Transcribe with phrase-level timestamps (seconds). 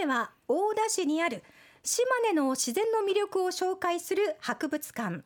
[0.00, 1.42] 目は大田市にある
[1.82, 5.22] 島根の自然の魅力を紹介する博物館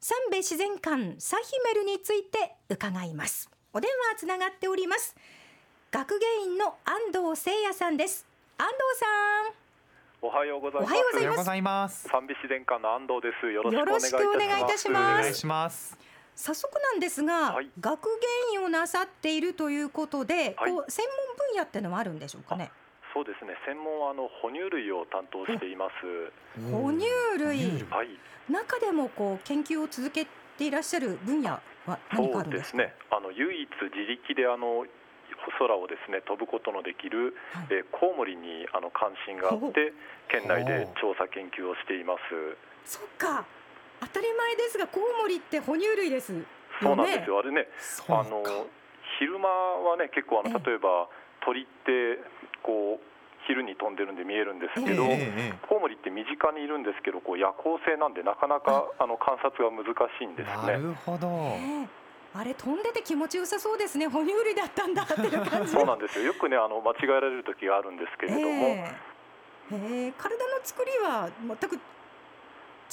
[0.00, 5.14] 三部自然館サヒメルについて伺いますお電話つながっております
[5.90, 8.26] 学芸員の安藤誠也さんです
[8.58, 9.06] 安藤さ
[9.58, 9.62] ん
[10.24, 10.92] おはようございます。
[10.92, 12.08] おはようございます。
[12.08, 13.50] 三美自然館の安藤です。
[13.50, 15.16] よろしくおしくお願いいたします。
[15.18, 15.98] 願いいたしますお願いします。
[16.36, 18.08] 早速なんですが、はい学
[18.52, 22.70] 芸員をなさっているということで、はいこう専門分野ってのはあるんでしょうかね？
[23.12, 23.54] そうですね。
[23.66, 26.32] 専門はあの哺乳類を担当しています。
[26.72, 27.06] 哺乳
[27.38, 28.08] 類はい。
[28.50, 31.60] 中でもこう研究を続けていらっしゃる分野は
[32.12, 32.78] 何かそあるんですか？
[32.78, 32.94] うですね。
[33.10, 34.86] あの唯一自力であの
[35.58, 39.92] 空をですね飛ぶことのできる、はいえーコウモリにあの関心があって
[40.28, 42.22] 県内で調査研究をしています。
[42.84, 43.44] そっか
[44.00, 46.32] 当たり前ですがコウモリって哺乳類です
[46.80, 47.38] そうなんですよ。
[47.38, 47.68] あれね。
[48.08, 48.42] あの
[49.18, 51.08] 昼間はね結構あのええ例えば
[51.44, 52.18] 鳥って
[52.62, 53.11] こう
[53.46, 55.04] 昼に飛んでるんで見えるんですけど。
[55.04, 59.86] ええコウモリって身近にいるんですけど、こう夜行性なんでなかなかあの観察が難
[60.18, 60.72] しいんですなね。
[60.74, 61.28] るほど。
[61.28, 61.88] ね
[62.34, 66.24] あれ飛んでて気持ちよさそうですね哺乳類だったんだっていう感じそうなんですよ。
[66.26, 68.94] よくねあの間違えられる時があるんですけれども、え
[69.72, 71.78] えええ体の作りは全く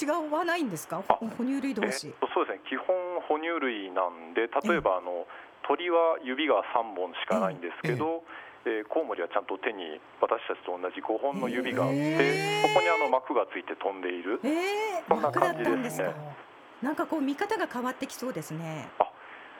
[0.02, 1.02] 違わないんですか？
[1.08, 2.62] 哺乳類同え士っとそうですね。
[2.70, 2.96] 基本
[3.28, 5.26] 哺乳類なんで、例えばあの
[5.68, 8.06] 鳥は指が3本しかないんですけど。
[8.06, 8.49] えー
[8.90, 14.40] コウモリはちゃんと手に私たちと同じ5本の指があって、へーそこにあの膜がついて飛んでいる。
[14.44, 16.14] ええそんな感じですね
[16.82, 18.88] なんかこう見方が変わってきそうですね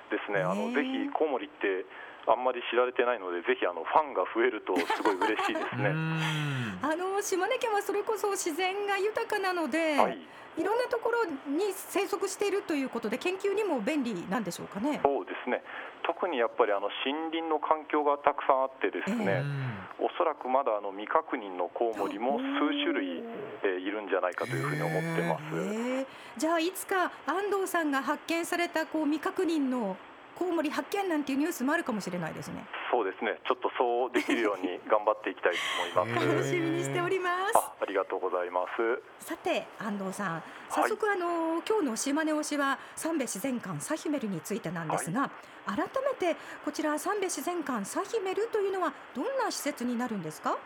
[0.10, 0.42] ですね。
[0.42, 1.86] あのぜひコウモリって
[2.28, 5.90] あんまり知られてないので、ぜひあのファンが増えるとすごい嬉しいですね。
[5.94, 6.80] ん。
[6.82, 10.20] あの島根県はそれこそ自然が豊かなので、はい。
[10.58, 15.00] い、ろんなところに生息しているということで研究にも便利なんでしょうかね。
[15.04, 15.64] そうですね。
[16.10, 23.22] 特にやっぱりあの森林の環境がたくさんあってですうね、んおそらくまだあの未確認のコウモリも数種類、
[23.64, 25.56] えーいるんじゃないかというふうに思ってます。
[25.60, 26.06] へえ
[26.38, 29.98] じゃあいつか安藤さんが発見されたこう未確認の
[30.40, 32.66] コウモリ発見なんていうニュースもあるかもしれないですね。
[32.90, 33.40] そうですね。
[33.46, 35.54] ちょっとそうできるように頑張っていきたい
[35.94, 36.26] と思います。
[36.40, 37.58] 楽しみにしております。
[37.58, 39.02] あ、ありがとうございます。
[39.20, 45.30] さて安藤さん早速、あの今日の島根推しは三部自然館サヒメルについてなんですが、
[45.66, 45.86] 改め
[46.18, 50.58] てこちら三部自然館サヒメルというのはどんな施設になるんですか？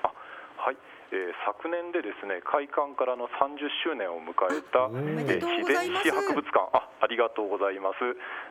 [0.58, 0.78] はい。
[1.14, 6.74] えー昨年でですね開館からの30周年を迎えたえー自然史博物館。
[6.74, 8.02] あありがとうございます。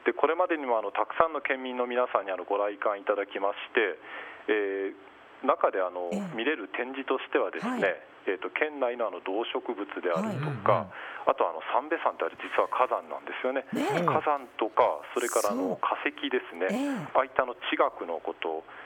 [0.07, 3.99] でこれまでにもあのたくさんの県民の皆さんにあのご来館いただきまして、
[4.47, 5.13] えー
[5.43, 6.37] 中であのええ。
[6.39, 7.83] 見れる展示としてはですね、はい。
[8.31, 10.63] えー、と県内のあの動植物であるとはい。
[10.63, 10.87] か、
[11.27, 13.67] あとあの三瓶山ってあれ実は火山なんですよね。
[13.75, 17.19] 火山とかそれからの化石ですね、ええ。
[17.19, 18.82] ああいったあの地学のこと、えー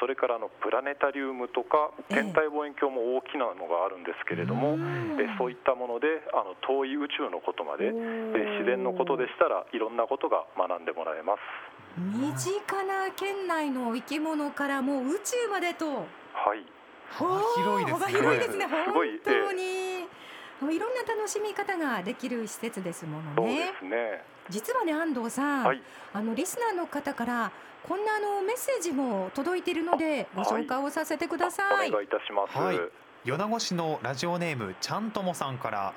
[0.00, 2.22] それからあのプラネタリウムとかええ。
[2.22, 5.16] 天体望遠鏡も大きなのがあるんですけれども、うん。
[5.16, 11.40] えーそういったものであの遠い宇宙のことまで、え自然のことでしたらいろんなことが学んでもらえます。
[11.96, 15.86] 身近な県内の生き物からもう宇宙までと。
[15.86, 16.64] はい、
[17.10, 17.98] 幅広いですね。
[17.98, 18.66] 幅広いですね。
[18.66, 19.89] 本当に、
[20.68, 24.22] いろんな楽しみ方ができる施設ですものそうでねすね。
[24.48, 25.82] 実はね安藤さん、はい、
[26.12, 27.52] あのリスナーの方から
[27.86, 31.88] こんなあのメッセージも届いているのでご紹介をさせてください。
[31.88, 32.58] お願いいたします。
[32.58, 32.78] はい
[33.24, 35.92] 米子市のラジオネームちゃんともさんから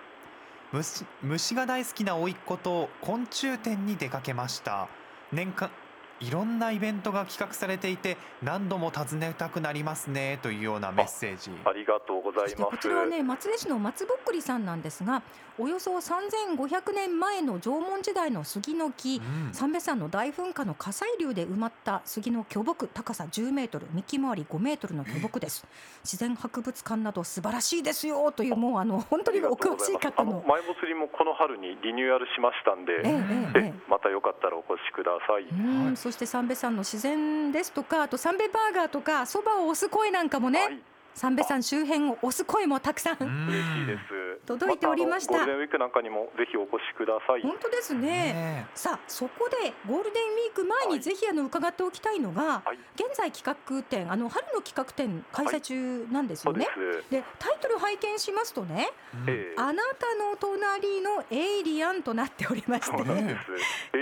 [0.74, 4.90] 虫虫が大好きな甥っ子と昆虫展に出かけました
[5.31, 5.72] 年間
[6.19, 11.51] いろんなイベントが企画されていて何度も訪ねたくなりますねというようなメッセージ。
[11.66, 12.72] ありがとうござそしています。
[12.72, 15.22] こちらはね松江市の松ぼっくりさんなんですが
[15.59, 19.53] およそ3500年前の縄文時代の杉の木うん。
[19.53, 25.66] 三瓶山の大噴火の火砕流で埋まった杉の巨木高さ10メートル幹回り5メートルの巨木です。
[26.03, 30.31] 自然博物館など素晴らしいですよというもうあの本当にお詳しい方の。
[30.31, 33.74] あの前もつりもこの春にリニューアルしましたんで、ええええええ。
[33.90, 35.44] またよかったらお越しください。
[35.44, 40.79] うんはいそして三瓶山の自然ですとかあと三瓶バーガーとかそばを押す声なんかもね、はい、
[41.15, 43.17] 三瓶山周辺を押す声もたくさん
[43.47, 44.22] 嬉しいです。
[44.45, 45.34] 届いておりました。
[45.34, 47.42] たあのゴールデンウィークなんかにもぜひお越しください。
[47.42, 48.01] 本当ですね。
[48.01, 50.88] ねさあそこでゴールデンウィーク前はい。
[50.98, 59.30] にぜひあの伺っておきたいのが、はい、現在企画展あの春の企画展開催中なんですよね、そうでタイトル拝見しますとねうん。
[59.30, 59.56] ええ。
[59.57, 63.38] あなたの隣のエイリアンとなっておりましてで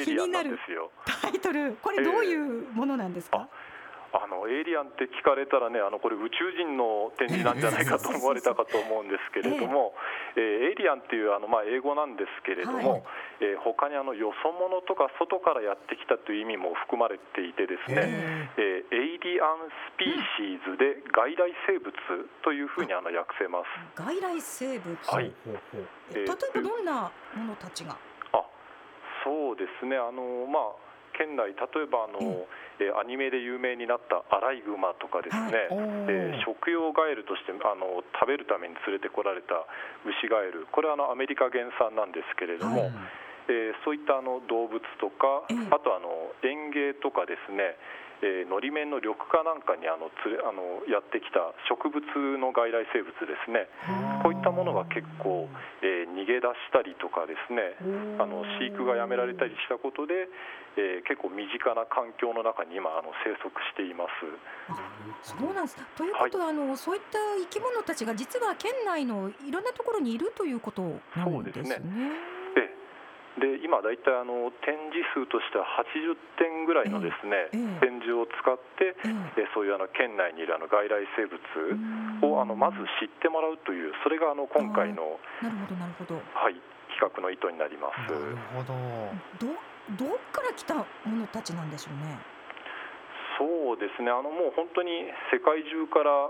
[0.01, 0.09] す。
[0.09, 0.91] エイリアンなんですよ。
[1.05, 3.47] タイトルこれどういうものなんですか、
[4.11, 9.95] あのエイリアンって聞かれたらね、あのこれ宇宙人の展示なんじゃないかと思われたかと思うんですけれども、
[10.35, 13.03] えーエイリアンっていうあのまあ英語なんですけれども、はい。
[13.39, 18.95] えー他にあのよそ者とか外からやってきたという意味も含まれていてですね、ええ。
[18.95, 21.91] ーエイディアンスピーシーズで外来生物
[22.43, 23.95] というふうにあの訳せます。
[23.95, 25.31] 外来生物、はい。
[26.11, 27.95] え例えばどんなものたちが、
[28.33, 28.43] あ
[29.23, 29.95] そうですね。
[29.95, 32.45] あの、まあ、県内、例えばあの、うん
[32.81, 35.69] えーアニメで有名になったアライグマとかですね、
[36.09, 36.43] えー。
[36.43, 42.91] 食用ガエルとしてあの食べるために連れてこられたウシガエル、これはあのアメリカ原産なんですけれども、はい。
[43.49, 45.69] えーそういったあの動物とか、ええ。
[45.69, 47.77] あとあの園芸とかですね、
[48.21, 52.01] えー、のり面の緑化なんかにあのつれあのやってきた植物
[52.37, 53.65] の外来生物ですね、
[54.21, 55.49] こういったものが結構、
[55.81, 57.73] えー逃げ出したりとかですね、
[58.21, 60.29] あの飼育がやめられたりしたことで、
[60.77, 65.33] えー結構身近な環境の中に今あの生息しています。
[65.33, 65.77] そうなんです。
[65.97, 71.23] ということは、あのそういった生き物たちが実は県内のいろんなところにいるということなんですね。
[71.25, 71.75] そうですで
[73.39, 77.47] で今大体あの展示数としては80点ぐらいのですね、
[77.79, 78.91] 展示を使って、
[79.39, 81.39] えそういうあの県内にいるあの外来生物
[82.27, 86.19] をあのまず知ってもらうというそれがあの今回の、なるほどなるほど。
[86.35, 86.59] はい、
[86.91, 88.11] 企画の意図になります。
[88.11, 88.75] なるほど
[89.39, 92.19] どどっから来たものたちなんでしょうね。
[93.39, 96.29] そうですねあのもう本当に世界中から、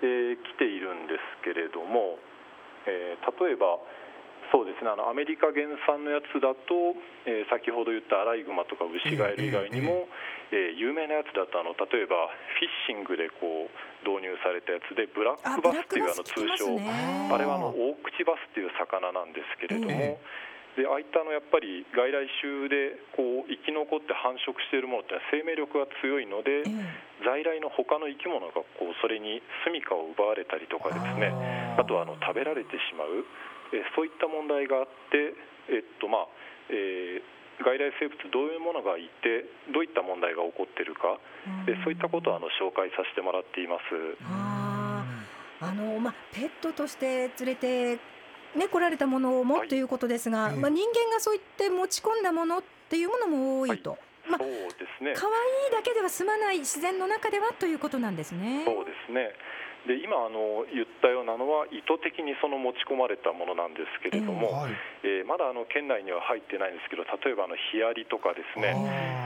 [0.00, 2.16] えー来ているんですけれども、
[2.88, 3.78] えー例えば
[4.50, 4.90] そうですね。
[4.90, 6.96] あのアメリカ原産のやつだと、
[7.26, 10.08] えー先ほど言ったアライグマとかウシガエル以外にも、
[10.52, 16.80] えー有名なやつだとあの例えばフィッシングでこう導入されたやつでブラッあ、クバスっていうあの通称。
[16.80, 17.28] ね。
[17.32, 20.16] あれはあの大口バスっていう魚なんですけれども、え
[20.78, 27.26] でああいったあのやっぱり外来種でこう生き残って繁殖しているものってのは生命力が強いので、ええ。
[27.26, 31.34] 在来の他の生き物がこうそれに住処を奪われたりとかですね。
[31.74, 33.26] あとはあの食べられてしまう、
[33.72, 35.34] えそういった問題があって、
[35.68, 36.26] えっとまあ
[36.70, 39.42] えー外来生物どういうものがいて
[39.74, 41.18] どういった問題が起こっているか、
[41.66, 43.82] えそういったことをあの紹介させてもらっています。
[44.22, 47.98] あーあのまあペットとして連れて
[48.54, 53.98] ね来られたものをもはいということですが、ええまあ人間がそう言って持ち込んだものっていうものも多いと。
[54.28, 55.32] まあそうですね可愛
[55.68, 58.62] いだけでは済まない自然の中ではということなんですね。
[58.66, 59.32] そうですね。
[59.86, 64.72] で今あの言ったようなのは意図的にその持ち込まれたものなんですけれども、はい
[65.04, 68.72] えーまだあの県内には入ってないんですけど例えばあのヒアリとかですね、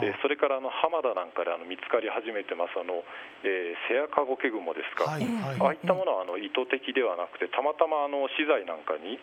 [0.02, 3.06] えーそれからあの浜田なんかであの見つかり始めてますあの、
[3.46, 9.18] えーセアカゴケグモですか、はいはいああいったものはあの意図的ではなくてたまたまあの資材なんかに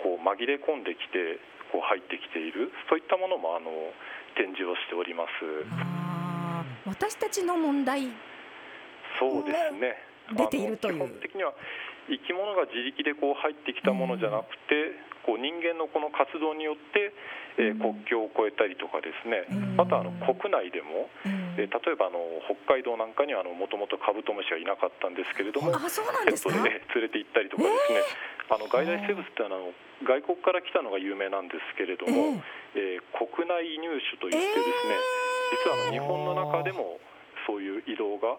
[0.00, 1.38] こう紛れ込んできて
[1.70, 3.70] こう入ってきているそういったものもあの
[4.36, 5.32] 展示をしております。
[6.84, 8.08] 私たちの問題
[9.18, 10.11] そうですね。
[10.36, 10.94] 出ているという。
[10.94, 11.52] 基本的には
[12.08, 17.14] 生き物が自力でこう入ってきたものじゃなくて、こう人間のこの活動によって、
[17.58, 19.80] え国境を越えたりとかですね、うん。
[19.80, 25.70] あの国内でも、ええー例えばあの北海道なんかにはもともとカブトムシはいなかったんですけれども、
[26.24, 26.32] ペ。
[26.32, 28.00] ットでね 連れて行ったりとかですね、
[28.48, 29.72] あの外来生物ってあの
[30.02, 32.42] 外国から来たのが有名なんですけれども、
[32.74, 34.96] えー国内移入種といってですね、
[35.52, 36.98] 実はあの日本の中でも
[37.46, 38.36] そういう移動が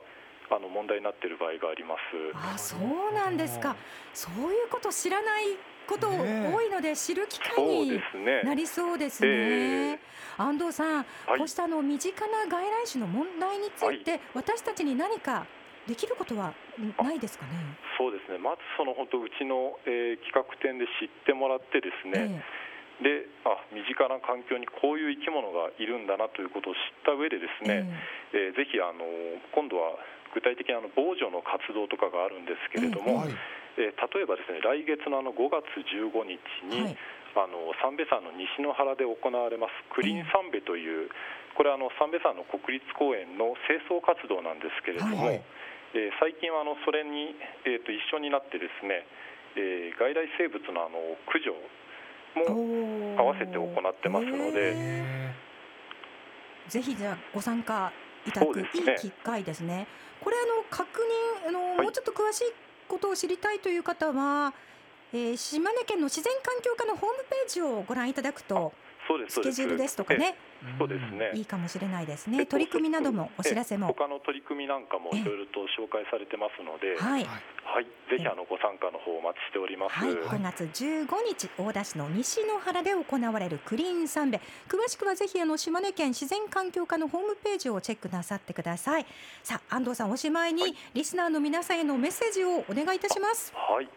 [0.55, 1.99] あの問題になっている場合があります。
[2.33, 3.75] あそうなんですか。
[4.13, 5.57] そういうこと知らない
[5.87, 6.17] ことね
[6.49, 7.99] え多いので知る機会に。
[8.43, 9.29] なりそうですね。
[9.29, 9.99] え
[10.37, 11.01] 安藤さん、は
[11.35, 15.45] いこうしたあの身近な外来種の問題について、私たちに何か
[15.87, 17.51] できることはんないですかね。
[17.97, 18.37] そうですね。
[18.37, 22.43] まずその本当うちの、えー企画展で知ってもらってですね。
[23.03, 27.85] で、あ身近な環境にこういう生き物がいるんだなということを知った上でですね、
[28.33, 29.05] えーぜひあの
[29.53, 29.99] 今度は
[30.33, 33.35] 具体的なあの防除の活動とかがあるんですけれども、はい。
[33.77, 36.97] えー例えばですね来月のあの5月15日に、はい。
[37.33, 41.09] あの三瓶山の西の原で行われますクリーン三瓶という、
[41.57, 45.41] これはあの三瓶山の国立公園の清掃活動なんですけれども、はい。
[45.97, 47.33] えー最近はあのそれに、
[47.65, 49.05] えー、と一緒になってですね、
[49.57, 51.53] えー外来生物のあの駆除
[52.35, 54.73] も合わせて行ってますので。
[54.75, 55.33] へ
[56.69, 57.91] ぜひじゃあご参加
[58.25, 58.69] いただくね。
[58.73, 59.87] い機会ですね。
[60.21, 61.01] これあの確
[61.43, 61.81] 認あの、い。
[61.83, 62.43] もうちょっと詳しい
[62.87, 64.53] ことを知りたいという方は、
[65.11, 68.73] えー島根県の自然環境課のホームページをご覧いただくと
[69.27, 70.35] スケジュールですとかね。
[70.39, 71.31] ーそうですね。
[71.35, 73.87] いいかもしれないですえっとね取り組みなどもお知らせも。
[73.87, 77.25] え他の取り組みなんかもいろいろと紹介されてますので、はい。
[77.63, 79.95] はい、ぜひあのご参加の方お待ちしております。
[79.95, 84.39] はい、5月15日大田市の西の原で行われるクリーンサンベ。
[84.67, 89.05] 詳しくはぜひあの島根県自然環境課のホームページをチェックなさってください。
[89.43, 90.75] さあ安藤さんおしまいに、はい。
[90.93, 93.53] リスナーの皆さんへのメッセージをお願いいたします。
[93.55, 93.89] はい。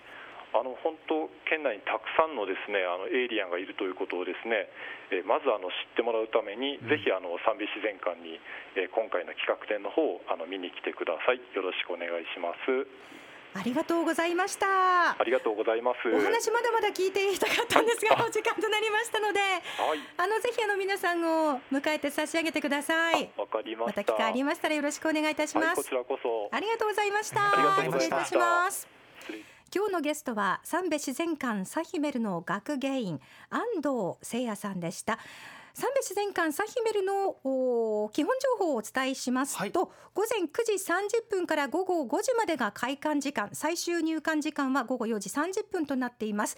[0.57, 4.69] あの本当県内にたくさんのですねあのエイリアンがいるということをですね、
[5.13, 8.41] えーまずあの知ってもらうために、うんぜひあの三美自然館に、
[8.75, 11.39] えー今回の企画展の方をあの見に来てください。
[11.55, 12.89] よろしくお願いします。
[13.57, 14.67] ありがとうございました
[15.19, 16.09] ありがとうございます。
[16.13, 24.13] お話まだまだ聞いていたかったんですがはいお時間となりましたのではい、あのぜひあの皆さんを迎えて差し上げてくださいわかりまましたた。
[24.13, 26.51] 機会ありましたらよろしくお願いいたしはい、ますこちらこそ。
[26.53, 27.41] ありがとうございました
[27.83, 28.96] 失礼いたします
[29.77, 35.19] 今日のゲストは三部自然館サヒメルの学芸員安藤誠也さんでした。
[35.75, 39.71] 三部自然館サヒメルのお基本情報をお伝えしますと、はい。
[39.71, 39.91] 午
[40.31, 46.57] 前9時30分から午後5時までが開館時間最終入館時間は午後4時30分となっています。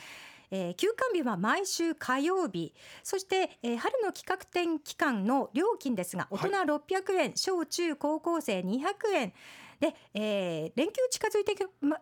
[0.52, 2.72] えー休館日は毎週火曜日。
[3.02, 9.32] そして、えー春の企画展期間の料金ですが大人600円、小中高校生200円
[9.80, 11.54] で、えー連休近づいて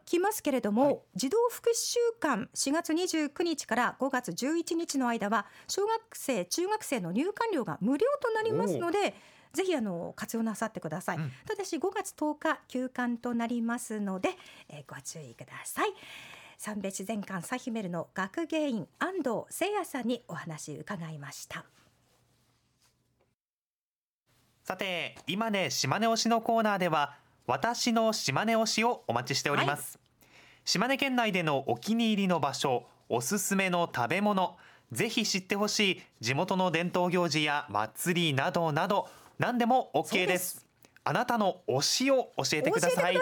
[0.05, 0.99] きますけれども、はい。
[1.15, 9.15] 児童福祉週間4月29日から5月11日の間は小学生中学生の入館料が無料となりますので
[9.53, 11.33] ぜひあの活用なさってください、うん。
[11.47, 14.31] ただし5月10日休館となりますので、
[14.69, 15.93] えーご注意ください。
[16.59, 21.65] 三部自然館サヒメルの学芸員安藤誠也さんにお話伺いました。
[24.65, 27.15] さて今ね島根推しのコーナーでは
[27.47, 29.99] 私の島根推しをお待ちしております、
[30.65, 34.57] 島根県内でのお気に入りの場所おすすめの食べ物
[34.93, 40.57] ぜひ知ってほしい地元の伝統行事や祭りなどなど何でも OK です。
[40.57, 40.67] す。
[41.05, 43.15] あなたの推しを教えてください。
[43.15, 43.19] い。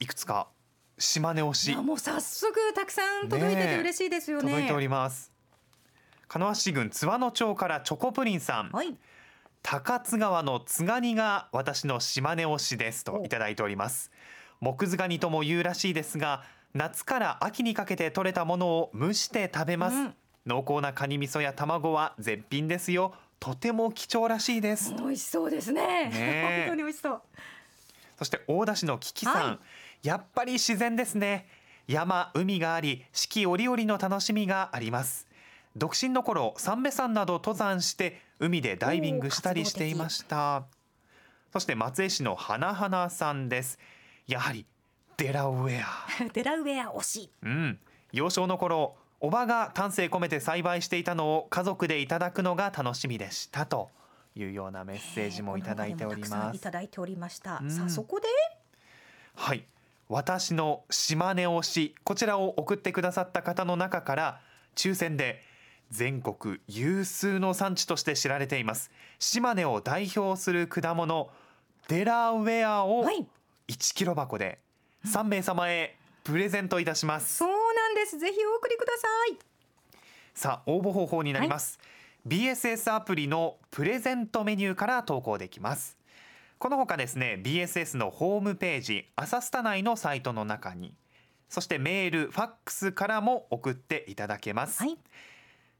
[0.00, 0.48] いくつか
[0.98, 4.48] 島根推いしやもう早速たくさん届いてて嬉しいですよね。
[4.48, 5.32] 届いております。
[6.28, 8.70] 鹿屋市郡津和野町からチョコプリンさん。
[8.70, 8.94] はい
[9.68, 14.12] 高津川の津ガニが私の島根推しですといただいております。
[14.60, 20.14] 木津ガニとも言うらしいですが夏から秋にかけて採れたものを蒸して食べます、うん。
[20.46, 23.12] 濃厚なカニ味噌や卵は絶品ですよ。
[23.40, 25.82] とても貴重らしいです、美味しそうですね。
[25.82, 26.10] ね。
[26.14, 27.22] え本当に美味しそう。
[28.18, 29.58] そして大田市のキキさん、は
[30.04, 30.06] い。
[30.06, 31.48] やっぱり自然ですね。
[31.88, 35.26] 山海があり四季折々の楽しみがあります。
[35.74, 40.64] 独身の頃三瓶山など登山して海でダイビングしたりしていました。
[41.52, 43.78] そして松江市の花々さんです。
[44.26, 44.66] やはり
[45.16, 46.28] デラウェア。
[46.32, 47.30] デラウェア推し。
[47.42, 47.78] うん。
[48.12, 53.90] 幼少の頃おばが丹精込めて栽培していたのを家族でいただくのが楽しみでしたと
[54.34, 56.52] いうようなメッセージもいただいております。
[56.52, 57.70] んいただいておりました、うん。
[57.70, 58.28] さあそこで。
[59.34, 59.64] はい。
[60.08, 64.40] 私の島根推しこちらを送ってくださった方の中から
[64.76, 65.42] 抽選で
[65.90, 68.90] 全国有数の産地として知られています。
[69.18, 71.30] 島根を代表する果物
[71.88, 73.26] デラウェアをはい。
[73.68, 74.58] 1キロ箱で
[75.06, 77.36] 3名様へプレゼントいたします。
[77.36, 78.18] そうなんです。
[78.18, 79.38] ぜひお送りください。
[80.34, 81.78] さあ応募方法になります、
[82.26, 85.96] BSS アプリのプレゼントメニューから投稿できます。
[86.58, 90.94] このほかですね BSS のホームページアサスタ内のサイトの中に
[91.48, 94.96] そしてメールファックスからも送っていただけます、はい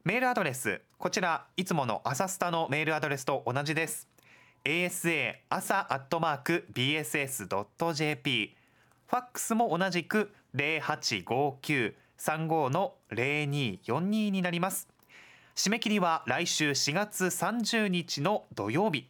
[0.03, 0.81] メールアドレス。
[0.97, 4.07] こちらいつものアサスタのメールアドレスと同じです。
[4.63, 8.55] Asa 朝アットマーク bss.jp
[9.07, 14.87] ファックスも同じく085935の0242になります。
[15.55, 19.07] 締め切りは来週4月30日の土曜日。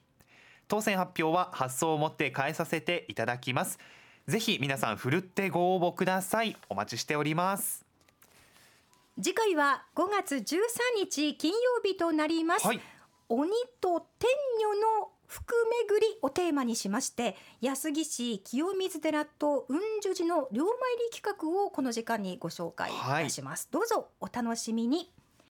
[0.68, 3.80] 当選発表は発送をもって返させていただきます。
[4.28, 6.58] ぜひ皆さんふるってご応募ください。
[6.70, 7.87] お待ちしております。
[9.20, 10.62] 次回は5月13
[11.00, 12.80] 日金曜日となります、はい。
[13.30, 13.50] 鬼
[13.82, 14.30] と天
[14.62, 15.56] 女の福
[15.90, 20.74] 巡りをテーマにしまして安来市清水寺と雲樹寺の両参
[21.12, 25.12] り企画をこの時間にご紹介いたします、どうぞお楽しみに